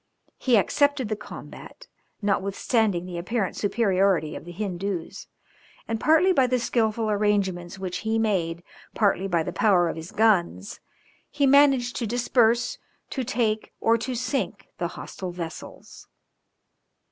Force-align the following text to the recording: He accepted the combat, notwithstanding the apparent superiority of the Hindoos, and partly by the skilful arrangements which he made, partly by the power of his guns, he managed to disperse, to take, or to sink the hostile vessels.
He 0.39 0.57
accepted 0.57 1.09
the 1.09 1.15
combat, 1.15 1.85
notwithstanding 2.23 3.05
the 3.05 3.19
apparent 3.19 3.55
superiority 3.55 4.35
of 4.35 4.45
the 4.45 4.51
Hindoos, 4.51 5.27
and 5.87 5.99
partly 5.99 6.33
by 6.33 6.47
the 6.47 6.57
skilful 6.57 7.07
arrangements 7.11 7.77
which 7.77 7.97
he 7.99 8.17
made, 8.17 8.63
partly 8.95 9.27
by 9.27 9.43
the 9.43 9.53
power 9.53 9.89
of 9.89 9.95
his 9.95 10.11
guns, 10.11 10.79
he 11.29 11.45
managed 11.45 11.95
to 11.97 12.07
disperse, 12.07 12.79
to 13.11 13.23
take, 13.23 13.73
or 13.79 13.95
to 13.95 14.15
sink 14.15 14.69
the 14.79 14.87
hostile 14.87 15.31
vessels. 15.31 16.07